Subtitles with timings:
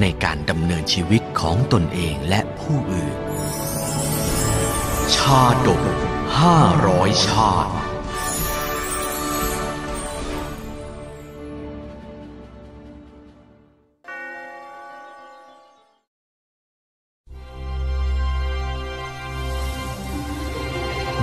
[0.00, 3.16] ในการดำเนินชีวิตของตนเองและผู้อื่น
[5.14, 5.82] ชาดก
[6.40, 7.72] ห้าร้อยชาติ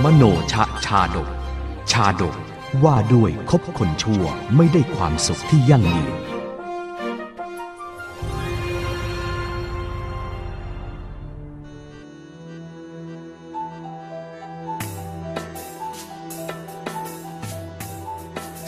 [0.04, 1.28] มโนชะชาดก
[1.92, 2.36] ชาดก
[2.84, 4.24] ว่าด้วยคบคนชั่ว
[4.56, 6.25] ไม่ได้ความสุขที่ยั่งยืน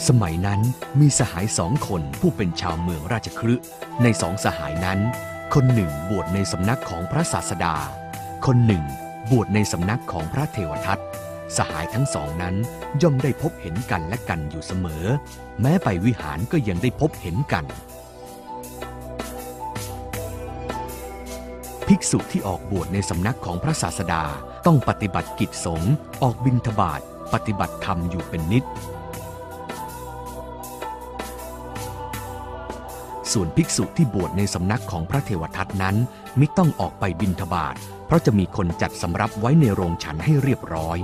[0.09, 0.61] สมัยนั้น
[0.99, 3.65] มีสหายสองคนผู้เป็นชาวเมืองราชคฤห์
[4.03, 4.99] ในสองสหายนั้น
[5.53, 7.75] คนหนึ่งบวชในสำนักของพระศาสดา
[8.45, 8.83] คนหนึ่ง
[9.31, 10.99] บวชในสำนักของพระเทวทัต
[11.57, 12.55] สหายทั้งสองนั้น
[13.01, 15.05] ย่อมได้พบเห็นกันและกันอยู่เสมอ
[15.61, 17.65] แม้ไปวิหารก็ยังได้พบเห็นกัน
[21.87, 24.23] ภิกษุที่ออกบวชในสำนักของพระศาสดา
[24.65, 27.01] ต้องปฏิบัติกิจสงฆ์ออกบิณฑบาต
[27.33, 28.65] ปฏิบัติธรรมอยู่เป็นนิด
[33.33, 35.95] ส่วนภิกษุที่บวชในสำนักของพระเทวทัตนั้น
[36.39, 40.97] มิต้องออกไปบิณฑบาตเพราะจะมีคนจัดสำรับไว้ในโรงฉันให้เรียบร้อย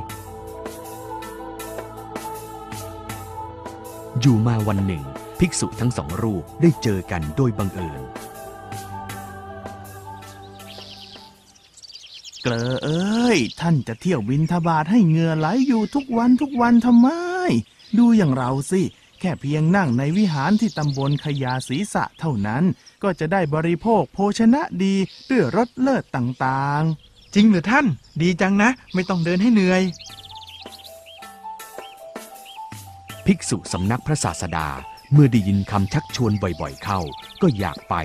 [4.21, 5.03] อยู่มาวันหนึ่ง
[5.39, 8.01] ภิกษุทั้งสองรูปได้เจอกันโดยบังเอิญ
[12.41, 17.07] เกลอเอ้ย ท่านจะเที่ยวบินทบาทให้เหงื่อไหลอยู่ทุกวันทุกวันทำไม
[17.97, 18.81] ดูอย่างเราสิ
[19.19, 22.63] แค่เพียงนั่งในวิหารที่ตำบลขยาศีสะเท่านั้น
[23.03, 24.95] ก็จะได้บริโภคโภชนะดี
[25.29, 26.83] ด้วยรสเลิศต่าง
[27.35, 27.85] จริงหรือท่าน
[28.21, 29.81] ดีจังนะ ไม่ต้องเดินให้เหนื่อย
[33.25, 34.67] ภิกษุสำนักพระศาสดา
[35.13, 36.99] เมื่อได้ยินคำชักชวนบ่อยๆเข้า
[37.41, 37.95] ก็อยากไป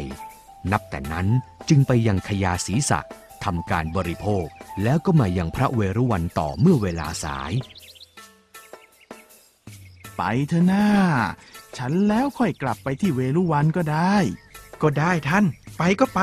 [0.72, 1.26] นับแต่นั้น
[1.68, 3.00] จึงไปยังขยาศีสะ
[3.44, 4.46] ทำการบริโภค
[4.82, 7.79] แล้วก็มายังพระเวรุวันต่อเมื่อเวลาสายๆ
[10.22, 10.86] ไปเถอะหน้า
[11.76, 14.16] ฉันแล้วค่อยกลับไปที่เวลุวันก็ได้
[14.82, 15.44] ก็ได้ท่าน
[15.78, 16.20] ไปก็ไป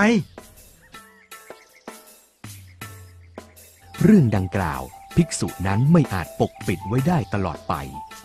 [4.03, 4.81] เรื่องดังกล่าว
[5.15, 7.73] ภิกษุนั้นไม่อาจปกปิดไว้ได้ตลอดไป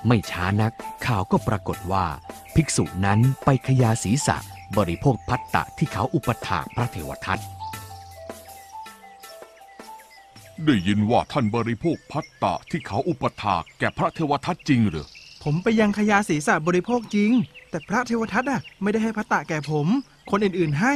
[0.06, 0.72] ไม่ช้านัก
[1.06, 2.06] ข่าวก็ปรากฏว่า
[2.54, 4.36] ภิกษุนั้นไปขยาศีสะ
[4.78, 7.38] บริโภคพัตตะที่เขาอุปถากพระเทวทัต
[10.64, 15.08] ได้ยินว่าท่านบริโภคพัตตะที่เขาอุปถากแก่พระเทวทัตจริงหรือ
[15.42, 17.30] ผมไปยังขยาศีรษะบริโภคจริง
[17.70, 19.86] แต่พระเทวทัตอะไม่ได้ให้พระตะแก่ผม
[20.30, 20.94] คนอื่นๆให้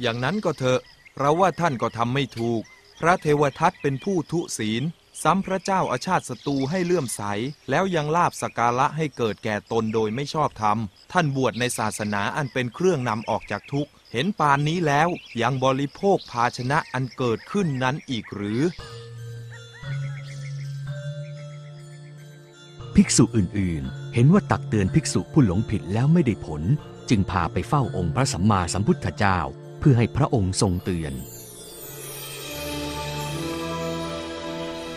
[0.00, 0.80] อย่างนั้นก็เถอะ
[1.18, 2.62] เราว่าท่านก็ทำไม่ถูก
[3.00, 4.82] พระเทวทัตเป็นผู้ทุศีล
[5.22, 7.22] ซ้ำพระเจ้าอาชาติศัตรูให้เลื่อมใส
[7.70, 10.78] แล้วยังลาบสกการะให้เกิดแก่ตนโดยไม่ชอบธรรม
[11.12, 15.08] ท่านบวชในศาสนาอันเป็นเครื่องนำออกจากทุกข์ เห็นปานนี้แล้ว
[15.42, 18.60] ยังบริโภคภาชนะอันเกิดขึ้นนั้นอีกหรือ
[23.00, 26.62] ภิกษุอื่นๆ เห็นว่าตักเตือนภิกษุผู้หลงผิดแล้วไม่ได้ผล
[27.08, 29.38] จึงพาไปเฝ้าองค์พระสัมมาสัมพุทธเจ้า
[29.78, 31.12] เพื่อให้พระองค์ทรงเตือน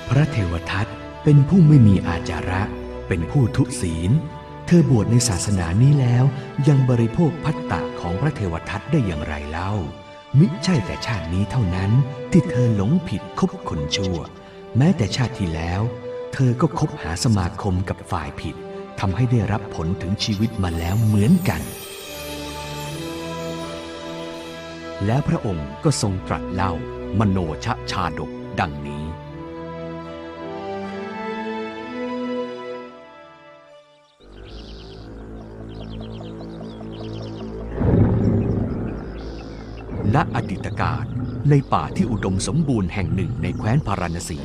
[0.10, 0.88] พระเทวทัต
[1.24, 2.62] เป็นผู้ไม่มีอาจาระ
[3.08, 4.12] เป็นผู้ทุศีล
[4.66, 6.26] เธอบวชในศาสนานี้แล้ว
[6.68, 9.72] ยังบริโภคพัตตะของพระเทวทัตได้อย่างไรเล่า
[10.40, 11.92] มิใช่แต่ชาตินี้เท่านั้น
[12.32, 14.18] ที่เธอหลงผิดคบคนชั่ว
[14.78, 15.84] แม้แต่ชาติที่แล้ว
[16.34, 18.56] เธอก็คบหาสมาคมกับฝ่ายผิด
[19.00, 21.62] ทำให้ได้รับผลถึงชีวิตมาแล้วเหมือนกัน
[25.06, 26.74] แล้วพระองค์ก็ทรงตรัสเล่า
[27.20, 29.04] มโนชะชาดกดังนี้
[40.16, 41.06] ณอดีตการ
[41.50, 44.42] ในป่าที่อุดมสมบูรณ์แห่งหนึ่งในแคว้นพาราณสี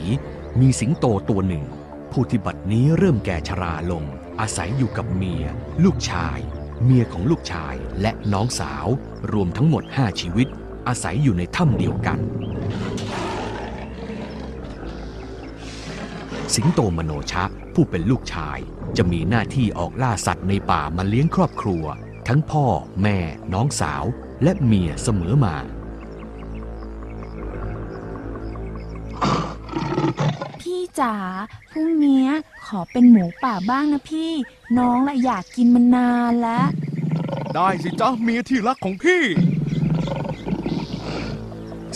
[0.62, 1.64] มีสิงโตตัวหนึ่ง
[2.12, 4.05] ผู้ที่บัดนี้เริ่มแก่ชราลง
[4.41, 5.44] อาศัยอยู่กับเมีย
[5.85, 6.38] ลูกชาย
[6.85, 8.87] เมียของลูกชายและน้องสาว
[9.32, 10.49] รวมทั้งหมดห้าชีวิต
[10.88, 12.19] อาศัยอยู่ในถ้ำเดียวกัน
[16.55, 17.44] สิงโตมโนชะ
[17.75, 18.59] ผู้เป็นลูกชาย
[18.97, 21.85] จะมีหน้าที่ออกล่าสัตว์ในป่ามาเลี้ยงครอบครัว
[22.29, 22.67] ทั้งพ่อ
[23.02, 23.19] แม่
[23.52, 24.05] น้องสาว
[24.43, 25.56] และเมียเสมอมา
[31.01, 31.15] จ๋า
[31.71, 32.29] พรุ่งเนี้ย
[32.67, 34.33] ขอเป็นหมูป่าบ้างนะพี่
[34.79, 36.67] น้องละอยากกินมันนานแล้ว
[37.55, 39.23] ได้สิจ๊ะเมียที่รักของพี่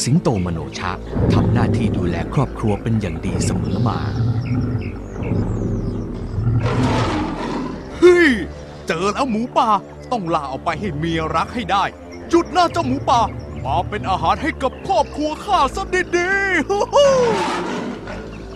[0.02, 0.92] สิงโตมโนชะ
[1.32, 3.98] ทำหน้าที่ดูแลครอบครัวเป็นอย่างดีเสมอมา
[7.98, 8.30] เฮ้ย
[8.86, 9.70] เจอแล้วหมูป่า
[10.12, 11.84] ต้องล่าเอาไปให้เมียรักให้ได้
[12.28, 13.20] หยุดนะเจ้าหมูป่า
[13.64, 15.82] มาเป็นอาหารให้กับครอบครัวข้าซะ
[16.16, 17.10] ดีๆฮู้ฮู้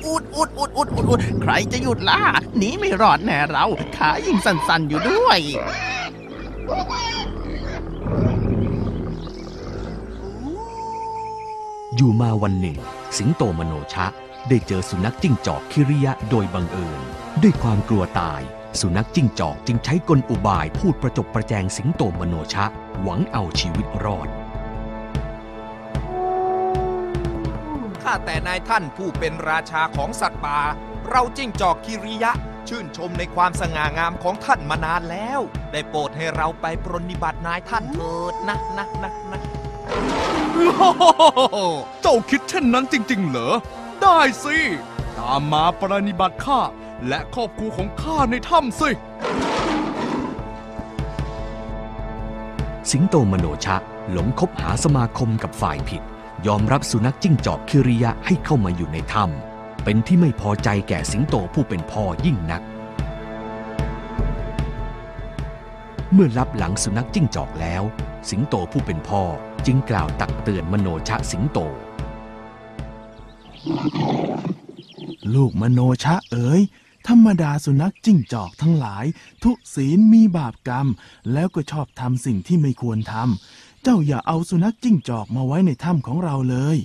[0.06, 2.20] อุดอุดอุดอุดอุดอุดใครจะหยุดล่ะ
[2.56, 3.66] หนีไม่รอดแน่เรา
[3.96, 5.40] ขายิ่งสั่นๆอยู่ด้วย
[11.96, 12.78] อยู่มาวันหนึ่ง
[13.18, 14.06] สิงโตมโนชะ
[14.48, 17.00] ได้เจอสุนัขจิ้งจอกคิริยะโดยบังเอิญ
[17.42, 18.40] ด้วยความกลัวตาย
[18.80, 22.64] สุนัขจิ้งจอกจึงใช้กลอุบายพูดประจบประแจงสิงโตมโนชะ
[23.02, 24.28] หวังเอาชีวิตรอด
[28.04, 30.60] ข้าแต่นายท่านผู้เป็นราชาของสัตว์ป่า
[31.10, 32.32] เราจิ้งจอกคิริยะ
[32.68, 35.40] ชื่นชมในความสง่างามของท่านมานานแล้ว
[35.72, 39.40] ได้โปรดให้เราไปปรนนิบัตินายท่านเถิดนะนะนะนะ
[42.02, 43.54] เจ้าคิดเช่นนั้นจริง ๆ เหรอ
[44.02, 44.56] ได้สิ
[45.18, 46.60] ตามมาปรนนิบัติข้า
[47.08, 48.90] และครอบครัวของข้าในถ้ำสิ
[52.90, 53.76] สิงโตมโนชะ
[54.10, 56.02] หลงคบหาสมาคมกับฝ่ายผิด
[56.46, 62.62] ยอมรับสุนัขจิ้งจอกคิริยะให้เข้ามาอยู่ในถ้ำเป็นที่ไม่พอใจแก่สิงโตผู้เป็นพ่อยิ่งนัก
[66.12, 67.82] เมื่อรับหลังสุนัขจิ้งจอกแล้ว
[68.30, 69.22] สิงโตผู้เป็นพ่อ
[69.66, 71.58] จึงกล่าวตักเตือนมโนชะสิงโต
[75.34, 76.60] ลูกมโนชะเอ๋ย
[77.08, 79.04] ธรรมดาสุนัขจิ้งจอกทั้งหลาย
[79.42, 80.86] ทุศีลมีบาปกรรม
[81.32, 86.76] แล้วก็ชอบทำสิ่งที่ไม่ควรทำ เจ้าอย่าเอาสุนัขจิ้งจอกมาไว้ในถ้ำของเราเลย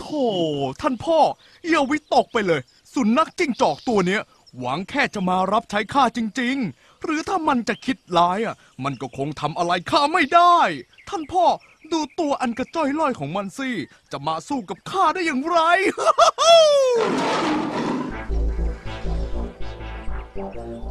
[0.00, 0.24] โธ่
[0.80, 1.18] ท่านพ่อ
[1.68, 2.60] อย่าวิตกไปเลย
[2.94, 4.22] สุนัขจิ้งจอกตัวเนี้ย
[4.58, 8.54] หวังแค่จะมารับใช้ข้าจริง ๆ หรือถ้ามันจะคิดร้ายอะ
[8.84, 10.56] มันก็คงทำอะไรข้าไม่ได้
[11.08, 11.44] ท่านพ่อ
[11.92, 13.70] ดูตัวอันกระจ้อยล่อยของมันสิ
[14.12, 15.58] จะมาสู้กับข้าได้อย่างไร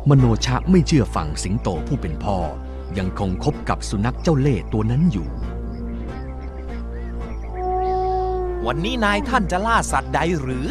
[0.09, 2.37] มโนชะไม่เชื่อฟังสิงโตผู้เป็นพ่อ
[2.97, 5.27] ยังคงคบกับสุนัขเจ้าเล่ห์ตัวนั้นอยู่
[8.65, 10.67] วันนี้นายท่านจะล่าสัตว์ใดหรือ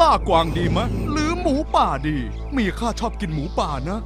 [0.00, 2.16] ล่ากวางดีมะ หรือหมูป่าดี
[2.52, 4.00] เมียข้าชอบกินหมูป่านะ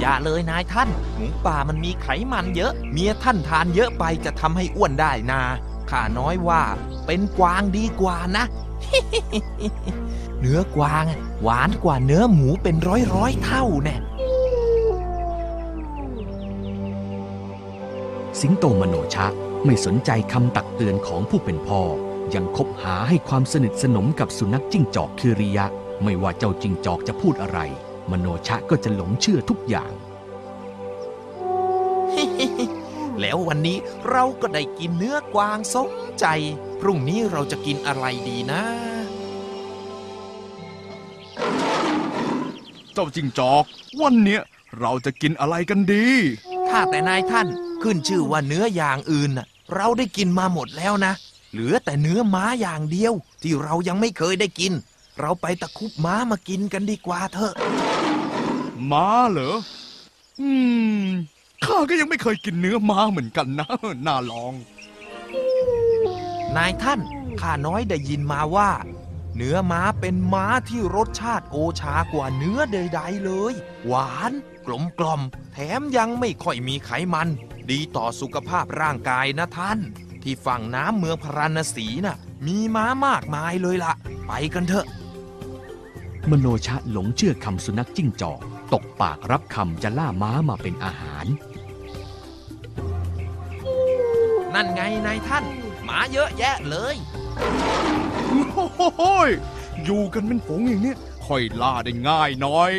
[0.00, 5.42] อย่าเลยนายท่าน หมูป่ามันมีไขมันเยอะ เมียท่านทานเยอะไปจะทำให้อ้วนได้นา
[5.90, 6.62] ข้าน้อยว่า
[7.06, 8.44] เป็นกวางดีกว่านะ
[10.40, 13.96] เนื้อกวางอะหวานกว่าเนื้อหมูเป็นร้อยร้อยๆเท่าแน่
[18.40, 19.26] สิงโตมโนชะ
[19.64, 21.80] ไม่สนใจคำตักเตือนของผู้เป็นพ่อ
[22.34, 25.66] ยังคบหาให้ความสนิทสนมกับสุนัขจิ้งจอกคิริยะ
[26.04, 27.58] ไม่ว่าเจ้าจิ้งจอกจะพูดอะไร
[28.10, 29.92] มโนชะก็จะหลงเชื่อทุกอย่าง
[33.20, 33.78] แล้ววันนี้
[34.10, 36.26] เราก็ได้กินเนื้อกวางสมใจ
[36.80, 38.62] พรุ่งนี้เราจะกินอะไรดีนะ
[42.92, 43.64] เจ้าจิงจอก
[44.02, 44.42] วันเนี้ย
[44.80, 46.06] เราจะกินอะไรกันดี
[46.68, 47.48] ถ้าแต่นายท่าน
[47.82, 51.12] ขึ้นชื่อว่าเนื้ออย่างอื่นน่ะเราได้กินมาหมดแล้วนะ
[51.52, 54.72] เหลือแต่เนื้อม้าอย่างเดียว ที่เรายังไม่เคยได้กิน
[55.20, 57.54] เราไปตะคุบม้ามากินกันดีกว่าเถอะ
[58.90, 59.56] ม้าเหรอ
[60.40, 60.50] อื
[61.04, 61.06] ม
[61.64, 63.68] ข้าก็ยังไม่เคยกินเนื้อม้าเหมือนกันนะ
[64.06, 64.54] น่าลอง
[66.56, 67.00] นายท่าน
[67.40, 68.70] ข้าน้อยได้ยินมาว่า
[69.36, 73.54] เนื้อม้าเป็นม้าที่รสชาติโอชากว่าเนื้อใด ๆ เลย
[73.86, 74.32] หวาน
[74.66, 77.28] กลมกล่อมๆแถมยังไม่ค่อยมีไขมัน
[77.70, 79.78] ดีต่อสุขภาพร่างกายนะท่าน
[80.22, 83.92] ที่ฝั่งน้ำเมืองพาราณสีน่ะ มีม้ามากมายเลยล่ะ
[84.26, 84.86] ไปกันเถอะ
[86.30, 88.40] มโนชะหลงเชื่อคำสุนัขจิ้งจอก
[88.72, 91.26] ตกปากรับคำจะล่าม้ามาเป็นอาหาร
[94.54, 95.44] นั่นไงนายท่าน
[95.84, 96.96] หมาเยอะแยะเลย
[98.54, 99.30] โอ้โหย
[99.84, 100.96] อยู่กันเป็นฝูงอย่างเนี้ย
[101.26, 102.72] ค่อยล่าได้ง่ายหน่อย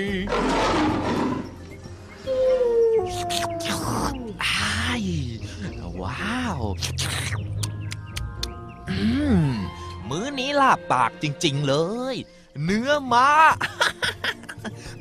[10.09, 11.75] มื้อนี้ลาบปากจริง ๆ เล
[12.13, 12.15] ย
[12.63, 13.29] เนื้อม้า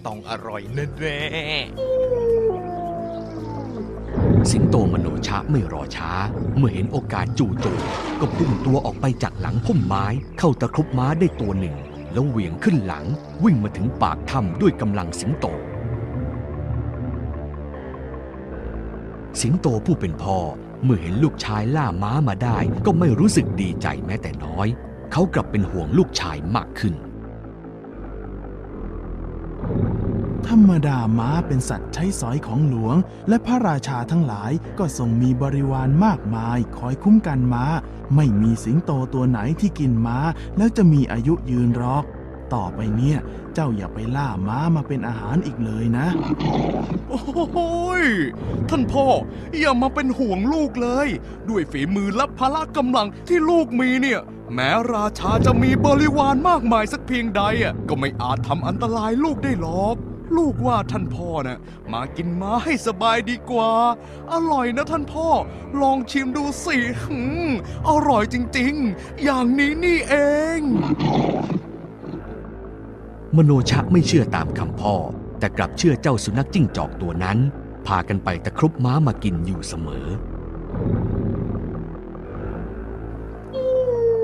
[0.06, 1.20] ต้องอร่อยแน่
[4.50, 6.10] สิงโตมโนชะไม่รอช้า
[6.56, 7.80] เมื่อเห็นโอกาสจู่โจม
[8.20, 10.06] ก็พุ่งตัวออกไปจากหลังพุ่มไม้
[10.38, 11.76] เข้าตะครุบม้าได้ตัวหนึ่ง
[12.12, 13.04] แล้วเหวี่ยงขึ้นหลัง
[13.44, 15.46] วิ่งมาถึงปากถ้ำด้วยกำลังสิงโต
[19.40, 20.38] สิงโตผู้เป็นพ่อ
[20.86, 24.66] เมื่อเห็นลูกชายล่าม้ามาได้ ก็ไม่รู้สึกดีใจแม้แต่น้อย
[25.12, 26.94] เขากลับเป็นห่วงลูกชายมากขึ้น
[30.48, 32.96] ธรรมดาม้าเป็นสัตว์ใช้สอยของหลวง
[33.28, 37.64] และพระราชาทั้งหลายก็ทรงมีบริวารมากมาย คอยคุ้มกันม้า
[38.16, 40.18] ไม่มีสิงโตตัวไหนที่กินม้า
[40.56, 42.04] แล้วจะมีอายุยืนรอก
[42.54, 43.18] ต่อไปเนี่ย
[43.54, 46.06] เจ้าอย่าไปล่าม้ามาเป็นอาหารอีกเลยนะ
[47.10, 48.04] โอ้ย
[48.70, 49.06] ท่านพ่อ
[49.58, 51.08] อย่ามาเป็นห่วงลูกเลย
[51.48, 54.20] ด้วยฝีมือและพละกำลังที่ลูกมีเนี่ย
[54.54, 59.96] แม้ราชาจะมีบริวารมากมายสักเพียงใดอะก็ไม่อาจทำอันตรายลูกได้หรอก
[60.36, 61.58] ลูกว่าท่านพ่อน่ะ
[61.92, 63.72] มากินม้าให้สบายดีกว่า
[64.32, 65.28] อร่อยนะท่านพ่อ
[65.82, 66.76] ลองชิมดูสิ
[67.88, 70.14] อร่อยจริง ๆ อย่างนี้นี่เอ
[70.58, 70.60] ง
[73.36, 74.94] มโนชะไม่เชื่อตามคำพ่อ
[75.38, 77.38] แต่กลับเชื่อเจ้าสุนัขจิ้งจอกตัวนั้น
[77.86, 80.06] พากันไปตะครุบม้ามากินอยู่เสมอ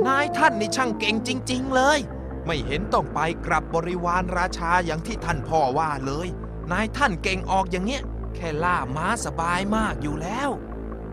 [0.06, 1.98] นายท่านนี่ช่างเก่งจริง ๆ เลย
[2.46, 6.28] ไม่เห็นต้องไปกลับบริวารราชาอย่างที่ท่านพ่อว่าเลย
[6.72, 8.02] นายท่านเก่งออกอย่างเงี้ย
[8.34, 10.50] แค่ล่าม้าสบายมากอยู่แล้ว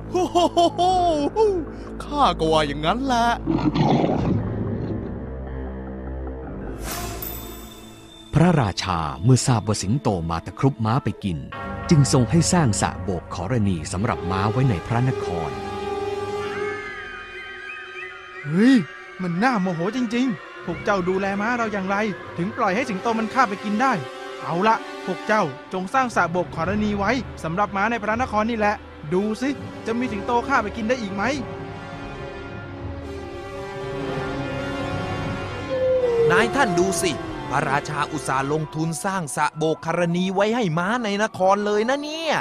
[0.10, 1.39] โอ้โหโหโห
[2.03, 3.27] ข้าก็ว่าอย่างนั้นแหละ
[8.41, 11.38] ระราชาเมื่อทราบว่าสิงโตมาตะครุบม้าไปกิน
[11.89, 15.51] จึงทรงให้สร้างสระโบกขอรณีสำหรับม้าไว้ในพระนคร
[18.46, 18.75] เฮ้ย
[19.22, 21.98] มันน่าโมโหจริงๆ พวกเจ้าดูแลม้าเราอย่างไร
[22.38, 23.93] ถึงปล่อยให้สิงโตมันฆ่าไปกินได้
[24.41, 25.43] เอาละพวกเจ้า
[25.74, 27.12] จงสร้างสระโบกขอรณีไว้
[27.43, 28.75] สำหรับม้าในพระนครนี่แหละ
[29.13, 29.50] ดูสิ
[29.86, 31.24] จะมีสิงโตฆ่าไปกินได้อีกไหม
[36.31, 37.12] นายท่านดูสิ
[37.50, 42.36] พระราชาอุตส่าห์ลงทุนสร้างสระโบกคารณีไว้ให้ม้าในนครเลยนะเนี่ย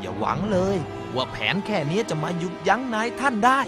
[0.00, 0.76] อย่าหวังเลย
[1.14, 3.60] ว่าแผนแค่นี้จะมาหยุดยั้งนายท่านได้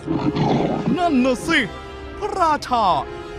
[0.99, 1.59] นั่นน่ะสิ
[2.19, 2.85] พระราชา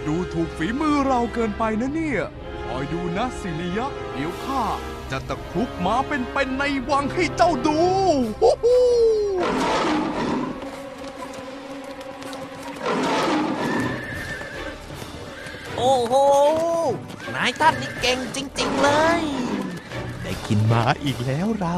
[0.06, 2.22] ดูถูกฝีมือเราเกินไปนะเนี่ย
[2.64, 4.64] คอยดูนะสิริยะเดี๋ยวข้า
[5.12, 7.80] จะตะครุบม้าเป็นๆในวังให้เจ้าดู
[8.42, 8.84] ฮู้ฮู้
[15.78, 16.14] โอ้โห
[17.34, 18.90] นายท่านนี่เก่งจริง ๆ เล
[19.20, 19.22] ย
[20.24, 21.78] ได้กินม้าอีกแล้วเรา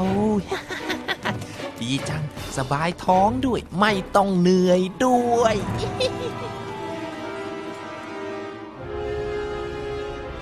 [1.79, 2.23] ดีจัง
[2.57, 5.55] สบายท้องด้วย ไม่ต้องเหนื่อยด้วย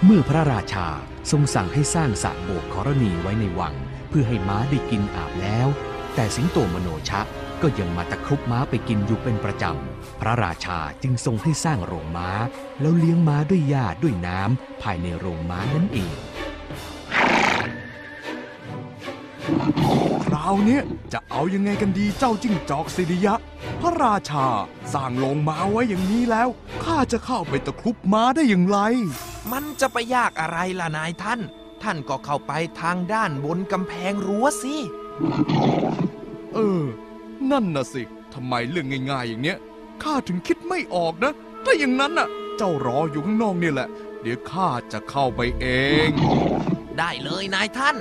[0.04, 0.88] เมื่อพระราชา
[1.32, 3.76] ทรงสั่งให้สร้างสระโบกขอรณีไว้ในวัง
[4.10, 5.68] เพื่อให้ม้าได้กินอาบแล้ว
[6.16, 7.22] แต่สิงโตมโนชะ
[7.62, 12.30] ก็ยังมาตะครุบม้าไปกินอยู่เป็นประจำ พระราชาจึงทรงให้สร้างโรงม้า
[12.82, 16.14] แล้วเลี้ยงม้าด้วยหญ้าด้วยน้ำภายในโรงม้านั่นเอง
[20.26, 20.82] คราวเนี้ย
[21.14, 23.34] จะเอายังไงกันดีเจ้าจิ้งจอกสิริยะ
[23.82, 24.48] พระราชา
[24.94, 26.50] สร้างโรงม้าไว้อย่างนี้แล้ว
[26.84, 28.80] ข้าจะเข้าไปตะครุบม้าได้อย่างไร
[29.52, 31.40] มันจะไปยากอะไรล่ะนายท่าน
[31.84, 34.76] ท่านก็เข้าไปทางด้านบนกำแพงรั้วสิ
[36.56, 36.84] เออ
[37.52, 38.02] นั่นน่ะสิ
[38.34, 39.58] ทำไมเรื่องง่ายๆอย่างเนี้ย
[40.04, 41.34] ข้าถึงคิดไม่ออกนะ
[41.66, 42.28] ถ้าอย่างนั้นน่ะ
[42.58, 43.88] เจ้ารออยู่ข้างนอกนี่แหละ
[44.22, 45.66] เดี๋ยวข้าจะเข้าไปเอ
[46.08, 46.10] ง
[46.98, 47.96] ได้เลยนายท่าน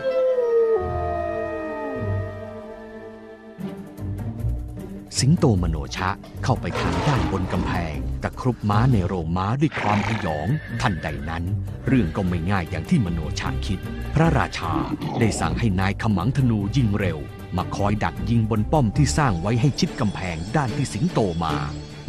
[5.19, 6.11] สิงโตมโนชะ
[6.45, 10.49] เข้าไปทางด้านบนกำแพง ตะครุบม้าในโรงม้าด้วยความพยอง
[10.81, 11.45] ทันใดนั้น
[11.89, 13.79] เรื่องก็ไม่ง่ายอย่างที่มโนชะคิด
[14.15, 14.73] พระราชา
[15.21, 17.19] ได้สั่งให้นายขมังธนูยิงเร็ว
[17.57, 21.55] มาคอยดักยิงบนป้อมที่สร้างไว้ให้ชิดกำแพงด้านที่สิงโตมา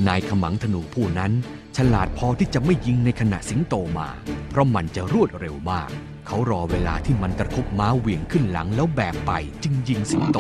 [0.08, 1.32] นายขมังธนูผู้นั้น
[1.78, 4.10] ฉลาดพอที่จะไม่ยิงในขณะสิงโตมา
[4.50, 5.90] เพราะมันจะรวดเร็วมาก
[6.28, 9.32] เขารอเวลาที่มันตะครุบม้าเหวี่ยงขึ้นหลังแล้วแบกไป
[9.64, 10.38] จึงยิงสิงโต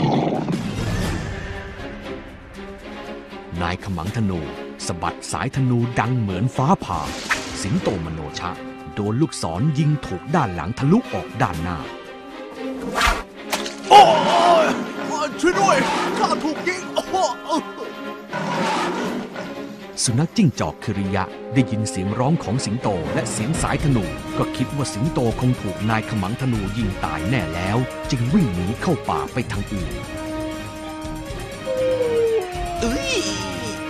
[3.62, 4.40] นายขมังธนู
[4.86, 7.00] สะบัดสายธนูดังเหมือนฟ้าผ่า
[7.62, 8.52] สิงโตมโนชะ
[8.94, 11.80] โดนลูกศรยิงถูกด้านหลังทะลุออกด้านหน้า
[20.06, 24.06] สุนัขจิ้งจอกคิริยะ ได้ยินเสียงร้องของสิงโตและเสียงสายธนู
[24.38, 27.78] ก็คิดว่าสิงโตคงถูกนายขมังธนูยิงตายแน่แล้ว
[28.12, 29.94] จึงวิ่งหนีเข้าป่าไปทางอื่น
[32.82, 33.16] เอ้ย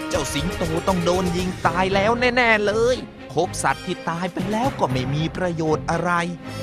[0.09, 2.97] เจ้าสิงโตต้องโดนยิงตายแล้วแน่ ๆ เลย
[3.33, 6.11] คบสัตว์ที่ตายไปแล้วก็ไม่มีประโยชน์อะไร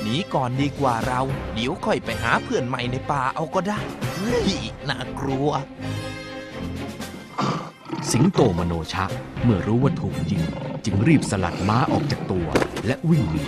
[0.01, 1.21] หนีก่อนดีกว่าเรา
[1.53, 3.79] เดี๋ยวค่อยไปหาเพื่อนใหม่ในป่าเอาก็ได้
[4.13, 4.51] เฮ้ย
[4.89, 5.49] น่ากลัว
[8.11, 9.05] สิงโตมโนชะ
[9.43, 10.43] เมื่อรู้ว่าถูกยิง
[10.85, 12.47] จึงรีบสลัดม้าออกจากตัว
[12.85, 13.45] และวิ่งหนี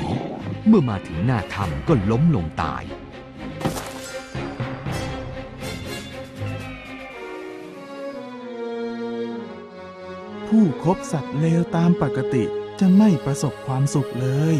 [0.67, 2.83] เมื่อมาถึงหน้าถ้ำก็ล้มลงตาย
[10.47, 12.43] ผู้คบสัตว์เลวตามปกติ
[12.79, 14.57] จะไม่ประสบความสุขเลย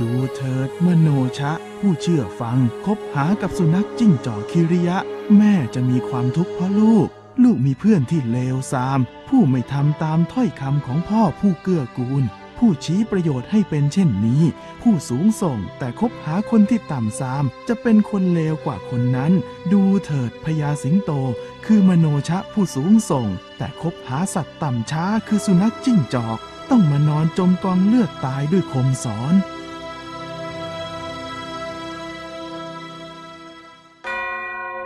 [0.00, 4.98] ดูเถิดมโนชะ ผู้เชื่อฟังคบหากับสุนัขจิ้งจอกคิริยะ
[5.36, 7.08] แม่จะมีความทุกข์เพราะลูก
[7.42, 12.24] ลูกมีเพื่อนที่เลวทราม ผู้ไม่ทำตามถ้อยคำของพ่อผู้เกื้อกูล
[12.58, 14.42] ผู้ชี้ประโยชน์ให้เป็นเช่นนี้
[14.82, 19.32] ผู้สูงส่งแต่คบหาคนที่ต่ำทราม จะเป็นคนเลวกว่าคนนั้น
[19.72, 21.10] ดูเถิดพญาสิงโต
[21.66, 26.38] คือมโนชะผู้สูงส่ง แต่คบหาสัตว์ต่ำช้าคือสุนัขจิ้งจอก
[26.70, 29.34] ต้องมานอนจมกองเลือดตายด้วยคมสอน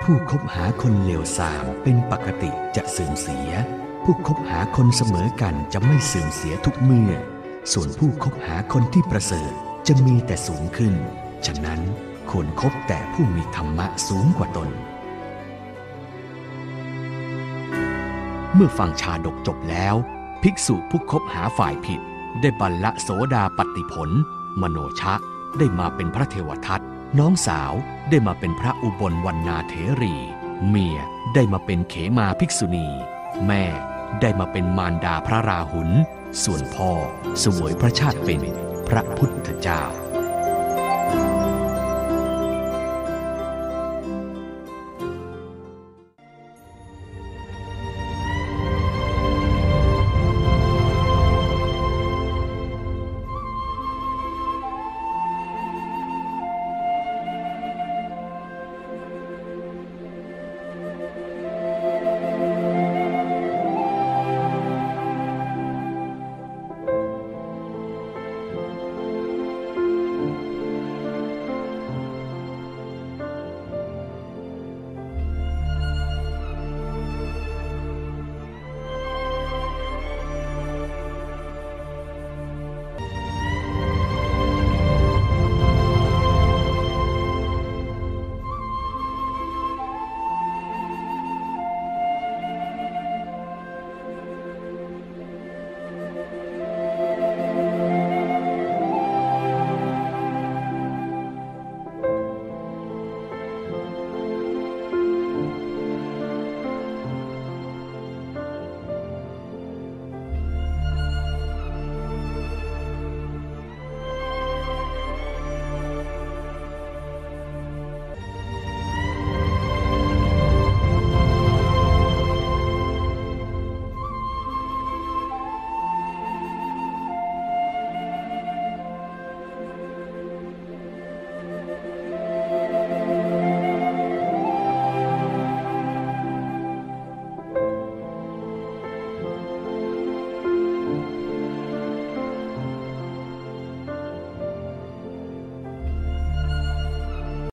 [0.08, 3.50] ผู้คบหาคนเลวทรามเป็นปกติจะเสื่อมเสีย
[4.04, 7.12] ผู้คบหาคนเสมอกันจะไม่เสื่อมเสียทุกเมื่อ
[7.72, 9.52] ส่วนผู้คบหาคนที่ประเสริฐ
[9.86, 10.94] จะมีแต่สูงขึ้น
[11.46, 11.80] ฉะนั้น
[12.30, 14.68] ควรคบแต่ผู้มีธรรมะสูงกว่าตน
[18.54, 19.94] เมื่อฟังชาดกจบแล้ว
[20.42, 22.00] ภิกษุผู้คบหาฝ่ายผิด
[22.40, 24.10] ได้บรรละโสดาปฏิผล
[24.60, 25.14] มโนชะ
[25.58, 26.80] ได้มาเป็นพระเทวทัต
[27.18, 27.72] น้องสาว
[28.10, 30.14] ได้มาเป็นพระอุบลวรรณาเถรี
[30.68, 30.98] เมีย
[31.34, 32.88] ได้มาเป็นเขมาภิกษุณี
[33.46, 33.64] แม่
[34.20, 35.90] ได้มาเป็นมารดาพระราหุล
[36.44, 36.92] ส่วนพ่อ
[37.42, 38.42] สวยพระชาติเป็น
[38.88, 39.82] พระพุทธเจ้า